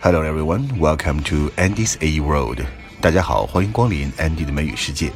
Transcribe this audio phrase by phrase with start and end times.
[0.00, 2.60] Hello everyone, welcome to Andy's A World。
[3.00, 5.10] 大家好，欢迎光临 Andy 的美语世界。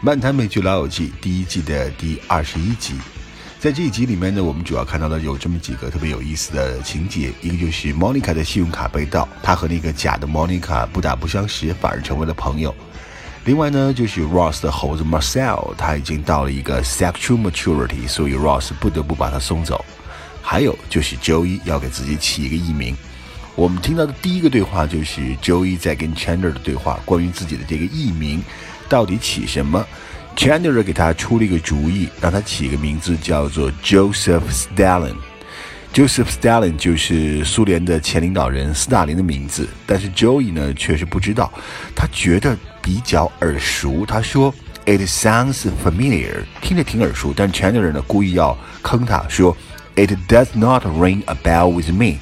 [0.00, 2.94] 漫谈美剧老友记第一季的第二十一集。
[3.60, 12.74] 在这一集里面呢，我们主要看到的有这么几个特别有意思的情节，一个就是 Monica 的信用卡被盗，她和那个假的 Monica 不打不相识，反而成为了朋友。
[13.44, 19.84] 另外呢，就是 Ross 的猴子 Marcel，他已经到了一个 sexual maturity，所以 Ross 不得不把他送走。
[20.40, 22.96] 还有就是 Joey 要给自己起一个艺名。
[23.56, 28.42] 我们听到的第一个对话就是 Joey 在跟 Chandler 的对话，关于自己的这个艺名
[28.88, 29.86] 到底起什么
[30.36, 35.14] ？Chandler 给他出了一个主意，让他起一个名字叫做 Joseph Stalin。
[35.92, 41.52] Joseph Stalin 就是苏联的前领导人斯大林的名字，但是 Joey 呢确实不知道，
[41.94, 44.04] 他觉得比较耳熟。
[44.04, 44.52] 他说
[44.86, 49.56] It sounds familiar，听着挺耳熟，但 Chandler 呢故意要坑他说
[49.94, 52.16] It does not ring a bell with me。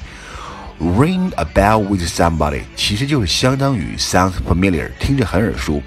[0.80, 5.82] Ring a bell with somebody，其实就是相当于 sounds familiar，听着很耳熟。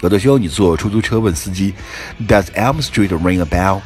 [0.00, 1.72] 有的时候你坐出租车问司机，
[2.26, 3.80] Does Elm Street ring a bell？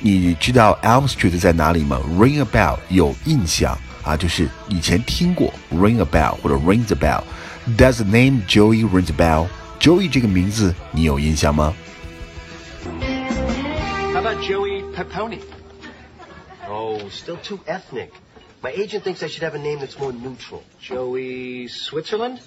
[0.00, 2.00] 你知道 Elm Street 在哪里吗？
[2.18, 9.16] Ring a bell 有印象啊，就是以前听过 ring a bell 或者 ring the bell。Does the name Joey ring a
[9.16, 11.72] bell？Joey 这个名字你有印象吗？
[14.12, 15.38] How about Joey Peponi?
[16.68, 18.08] Oh, still too ethnic.
[18.61, 20.63] My agent thinks I should have a name that's more neutral.
[20.81, 22.41] Joey Switzerland?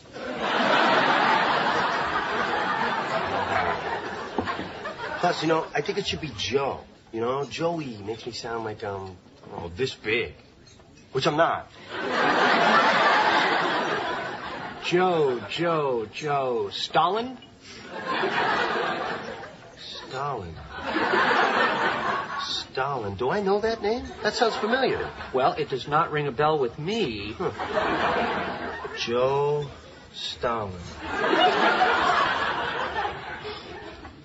[5.20, 6.80] Plus, you know, I think it should be Joe.
[7.12, 9.16] You know, Joey makes me sound like, um,
[9.52, 10.34] oh, this big.
[11.12, 11.70] Which I'm not.
[14.84, 16.70] Joe, Joe, Joe.
[16.72, 17.38] Stalin?
[20.08, 20.54] Stalin.
[22.72, 23.14] Stalin.
[23.16, 24.04] Do I know that name?
[24.22, 25.10] That sounds familiar.
[25.32, 27.34] Well, it does not ring a bell with me.
[27.36, 27.50] Huh.
[28.96, 29.66] Joe
[30.12, 30.72] Stalin.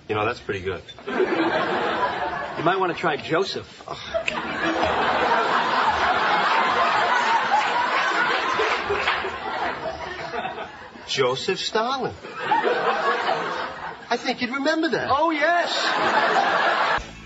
[0.08, 0.82] You know, that's pretty good.
[1.06, 3.66] You might want to try Joseph.
[11.08, 12.14] Joseph Stalin.
[14.08, 15.08] I think you'd remember that.
[15.10, 16.75] Oh, yes.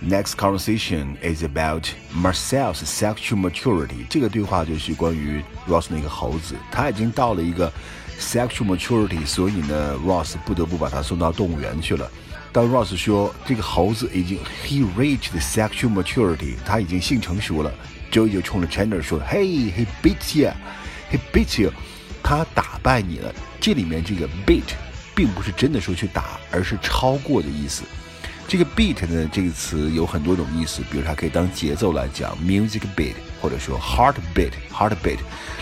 [0.03, 4.07] Next conversation is about Marcel's sexual maturity。
[4.09, 7.71] 这个对话就是关于 Ross 那个猴子，他已经到了一个
[8.19, 12.11] sexual maturity，所以呢，Ross 不得不把他送到动物园去了。
[12.51, 17.71] 当 Ross 说这个猴子已经 he reached sexual maturity，他已经性成熟了
[18.11, 20.51] ，Joey 就冲着 Chandler 说：“Hey, he beats you,
[21.13, 21.71] he beats you，
[22.23, 24.73] 他打败你了。”这里面这个 beat
[25.15, 27.83] 并不是真的说去打，而是超过的意思。
[28.51, 35.19] 这个 beat 呢，这个词有很多种意思，比如它可以当节奏来讲，music beat，或者说 heart beat，heart beat。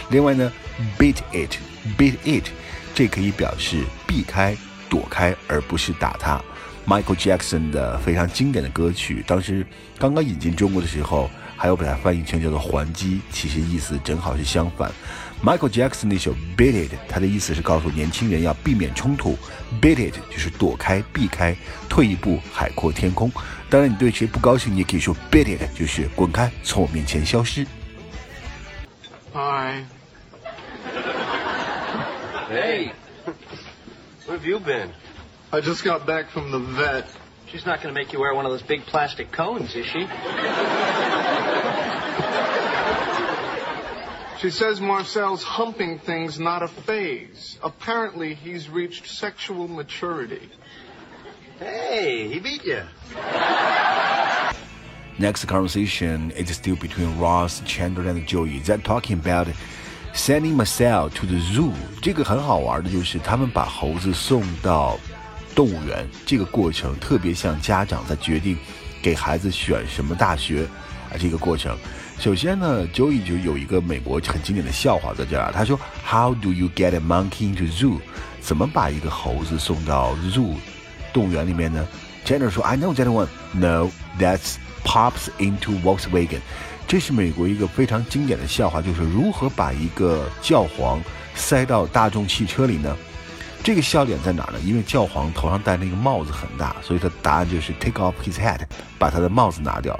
[0.08, 0.50] 另外呢
[0.98, 2.46] ，beat it，beat it，
[2.94, 4.56] 这可以表示避开、
[4.88, 6.40] 躲开，而不是打他。
[6.86, 9.66] Michael Jackson 的非常经典的歌曲，当时
[9.98, 14.92] 刚刚引进中国的时候，还有把它翻译成叫做还击，其实意思正好是相反。
[15.44, 19.36] Michael Jackson 那首 Beat It，它的意思是告诉年轻人要避免冲突
[19.82, 21.56] ，Beat It 就是躲开、避开、
[21.88, 23.30] 退一步，海阔天空。
[23.68, 27.66] 当然，你对谁不高兴，你也可以说 Beat It，就是滚开，从我面前消失。
[29.32, 29.84] Hi.
[32.48, 32.92] Hey,
[34.26, 34.90] where have you been?
[35.50, 37.04] I just got back from the vet.
[37.50, 40.06] She's not going to make you wear one of those big plastic cones, is she?
[44.39, 47.57] She says Marcel's humping thing's not a phase.
[47.63, 50.49] Apparently, he's reached sexual maturity.
[51.59, 52.81] Hey, he beat you.
[55.17, 58.59] Next conversation is still between Ross, Chandler, and Joey.
[58.59, 59.47] They're talking about
[60.13, 61.71] sending Marcel to the zoo.
[62.01, 64.99] 这个很好玩的就是他们把猴子送到
[65.55, 68.57] 动物园，这个过程特别像家长在决定
[69.01, 71.76] 给孩子选什么大学啊， 这个过程。
[72.18, 78.00] 首先呢，Joey 就有一个美国很经典的笑话在这儿，他说：“How do you get a monkey into zoo？
[78.40, 80.54] 怎么把一个猴子送到 zoo
[81.12, 81.86] 动物园里面呢
[82.26, 83.28] ？”Chandler 说：“I know that one.
[83.52, 86.40] No, that's pops into Volkswagen。”
[86.88, 91.00] 这是美国一个非常经典的笑话，就是如何把一个教皇
[91.34, 92.96] 塞到大众汽车里呢？
[93.62, 94.58] 这个笑点在哪呢？
[94.64, 98.60] 因为教皇头上戴那个帽子很大，所以他答案就是 take off his hat，
[98.98, 99.98] 把他的帽子拿掉。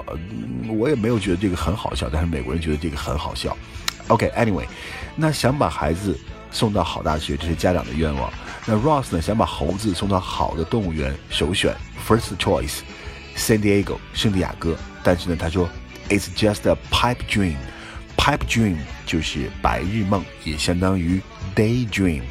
[0.69, 3.55] 我也没有觉得这个很好笑，但是美国人觉得这个很好笑。
[4.07, 4.65] OK，Anyway，
[5.15, 6.17] 那想把孩子
[6.51, 8.31] 送到好大学，这是家长的愿望。
[8.65, 11.75] 那 Ross 呢，想把猴子送到好的动物园，首选
[12.07, 14.75] first choice，San Diego，圣地亚哥。
[15.03, 15.69] 但是呢，他说
[16.09, 21.21] it's just a pipe dream，pipe dream 就是白日梦，也相当于
[21.55, 22.21] daydream。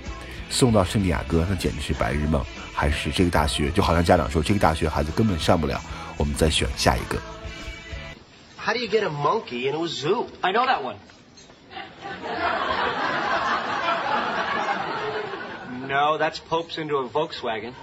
[0.49, 2.43] 送到圣地亚哥，那简直是白日梦。
[2.73, 5.79] 还是这个大学，就好像家长说这个大学孩子根本上不了，
[6.17, 7.19] 我们再选下一个。
[8.57, 10.25] How do you get a monkey into a zoo?
[10.41, 10.95] I know that one.
[15.87, 17.73] No, that's Pope's into a Volkswagen.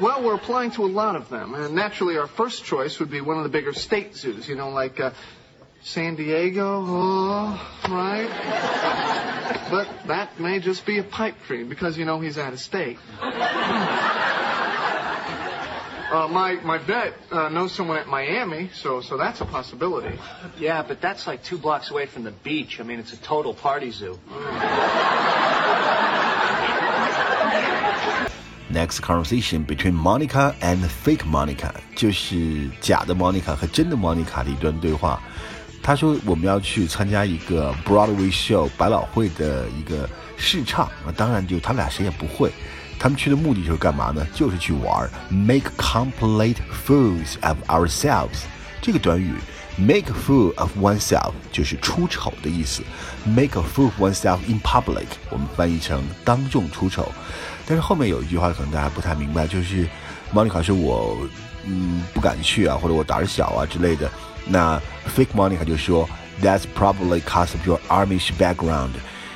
[0.00, 3.20] Well, we're applying to a lot of them, and naturally, our first choice would be
[3.20, 4.48] one of the bigger state zoos.
[4.48, 5.10] You know, like uh,
[5.82, 8.30] San Diego, oh, right?
[9.70, 12.98] But that may just be a pipe dream because you know he's out of state.
[16.12, 20.16] Uh, my my vet uh, knows someone at Miami, so so that's a possibility.
[20.58, 22.78] Yeah, but that's like two blocks away from the beach.
[22.78, 24.18] I mean, it's a total party zoo.
[28.70, 35.20] Next conversation between Monica and fake Monica，就是假的 Monica 和真的 Monica 的一段对话。
[35.81, 42.51] 他说我们要去参加一个 Broadway show 百老汇的一个试唱啊，当然就他俩谁也不会。
[42.99, 44.27] 他们去的目的就是干嘛呢？
[44.33, 48.43] 就是去玩，make complete fools of ourselves。
[48.81, 49.33] 这个短语
[49.77, 52.83] make a fool of oneself 就是出丑的意思。
[53.25, 57.09] make a fool of oneself in public，我们翻译成当众出丑。
[57.65, 59.87] 但是后面有一句话可能大家不太明白，就是
[60.31, 61.17] 莫妮卡说我
[61.65, 64.11] 嗯不敢去啊，或者我胆儿小啊之类的。
[64.49, 64.81] 那
[65.15, 66.09] fake Monica 就说
[66.41, 68.91] That's probably cause of your Amish background，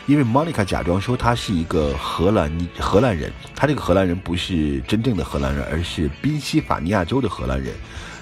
[0.07, 7.73] 因为 Monica 假装说她是一个荷兰荷兰人，她这个荷兰人不是真正的荷兰人，而是宾夕法尼亚州的荷兰人，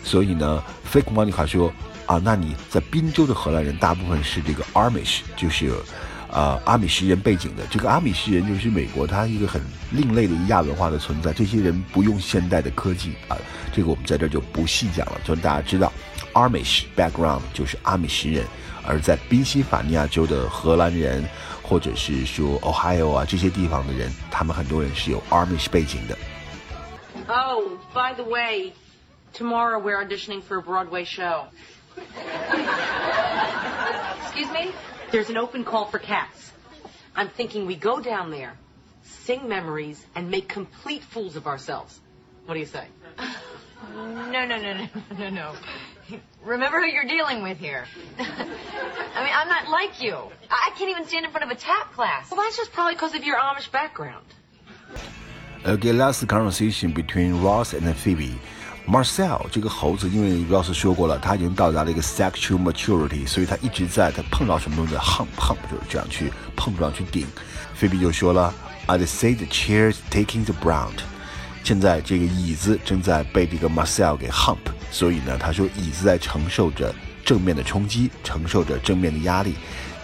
[0.03, 1.71] 所以呢，fake Monica 说
[2.05, 5.73] 啊，那你在宾州的荷兰人大部分是这个 Amish，就是。
[6.33, 9.61] 呃，阿米什人背景的这个阿米什人就是美国，它一个很
[9.91, 11.33] 另类的亚文化的存在。
[11.33, 13.35] 这些人不用现代的科技啊，
[13.73, 15.91] 这个我们在这就不细讲了，就让大家知道
[16.34, 18.46] ，Amish background 就是阿米什人，
[18.86, 21.28] 而在宾夕法尼亚州的荷兰人，
[21.62, 26.16] 或者是说 Ohio 啊这些地方的人，他们很多人是有 Amish 背景的。
[27.28, 28.72] Oh, by the way,
[29.32, 31.46] tomorrow we're auditioning for a Broadway show.
[34.26, 34.72] Excuse me?
[35.10, 36.52] There's an open call for cats.
[37.16, 38.52] I'm thinking we go down there,
[39.02, 41.98] sing memories, and make complete fools of ourselves.
[42.44, 42.86] What do you say?
[43.94, 45.52] No, no, no, no, no, no.
[46.44, 47.84] Remember who you're dealing with here.
[48.18, 50.16] I mean, I'm not like you.
[50.50, 52.30] I can't even stand in front of a tap class.
[52.30, 54.26] Well, that's just probably because of your Amish background.
[55.64, 58.38] Okay, last conversation between Ross and Phoebe.
[58.86, 67.26] Marcel 这个猴子，因为 Ross 说过了，他已经到达了一个 sexual maturity，所以他一直在他碰到什么东西，hump hump 就是这样去碰撞去顶。
[67.74, 68.54] 菲比就说了，
[68.86, 71.00] I'd say the chair's taking the brunt。
[71.63, 74.57] 现在这个椅子正在被这个 Marcel 给 hump，
[74.91, 76.93] 所以呢，他说椅子在承受着
[77.23, 79.55] 正面的冲击，承受着正面的压力。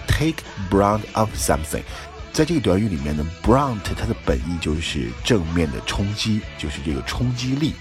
[0.08, 1.84] Take brunt of something，
[2.32, 7.74] 在这个短语里面呢，brunt 它的本意就是正面的冲击，就是这个冲击力。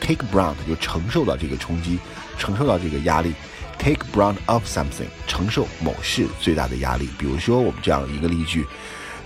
[0.00, 1.98] take brunt 就承受到这个冲击，
[2.36, 3.32] 承受到这个压力。
[3.78, 7.08] take brunt of something 承受某事最大的压力。
[7.18, 8.66] 比如说我们这样一个例句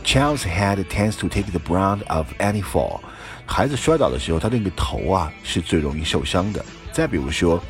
[0.07, 3.01] Child's head tends to take the brunt of any fall。
[3.45, 6.65] 孩子摔倒的时候，他那个头啊是最容易受伤的。
[6.93, 7.61] 再比如说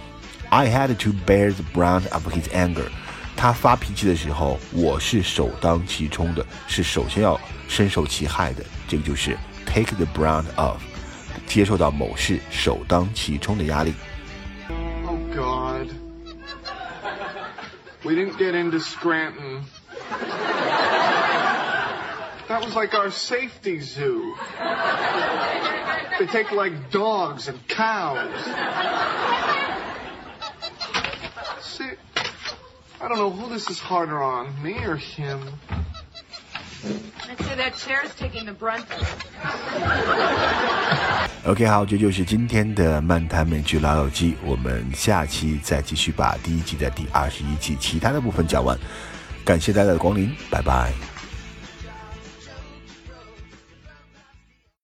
[0.50, 2.84] ，I had to bear the brunt of his anger。
[3.34, 8.62] 他发脾气的时候，我是首当其冲的，是首先要深受其害的。
[8.86, 10.76] 这个就是 take the brunt of，
[11.46, 13.94] 接受到某事首当其冲的压力。
[15.06, 15.90] Oh God,
[18.04, 19.64] we didn't get into Scranton.
[22.55, 24.35] That was like our safety zoo.
[26.19, 28.29] They take like dogs and cows.
[31.61, 31.89] See,
[32.99, 35.39] I don't know who this is harder on, me or him.
[37.29, 39.07] I'd say that chair's taking the brunt of it.
[41.47, 44.35] OK，好，这就是今天的漫谈美剧老友记。
[44.43, 48.77] 我们下期再继续把第一季的第二十一集其他的部分讲完。
[49.45, 50.91] 感谢大家的光临，拜拜。